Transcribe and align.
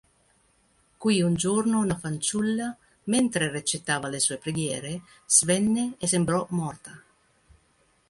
Qui 1.03 1.17
un 1.25 1.35
giorno 1.43 1.77
una 1.87 1.95
fanciulla, 2.05 2.71
mentre 3.03 3.51
recitava 3.51 4.07
le 4.09 4.19
sue 4.19 4.37
preghiere, 4.39 5.03
svenne 5.27 5.93
e 5.99 6.07
sembrò 6.07 6.43
morta. 6.49 6.99